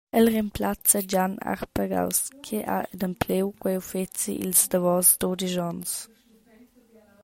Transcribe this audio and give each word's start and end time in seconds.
El 0.11 0.27
remplazza 0.33 0.99
Gian 1.11 1.37
Arpagaus 1.53 2.19
che 2.45 2.57
ha 2.71 2.77
adempliu 2.91 3.45
quei 3.61 3.77
uffeci 3.81 4.33
ils 4.45 4.61
davos 4.71 5.07
dudisch 5.21 5.59
onns. 5.69 5.91